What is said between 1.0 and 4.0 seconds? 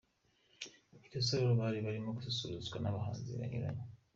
I Rusororo bari barimo gususurutswa n'abahanzi banyuranye.